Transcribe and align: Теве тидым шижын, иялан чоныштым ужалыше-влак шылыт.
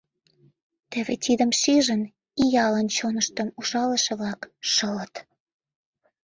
Теве 0.91 1.15
тидым 1.23 1.51
шижын, 1.61 2.01
иялан 2.43 2.87
чоныштым 2.95 3.47
ужалыше-влак 3.59 4.41
шылыт. 4.71 5.13